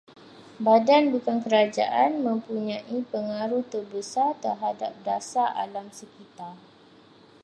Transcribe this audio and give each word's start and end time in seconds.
Badan 0.65 1.03
bukan 1.13 1.37
kerajaan 1.45 2.11
mempunyai 2.27 2.99
pengaruh 3.13 3.61
terbesar 3.73 4.29
terhadap 4.45 4.93
dasar 5.07 5.47
alam 5.63 5.87
sekitar 5.99 6.55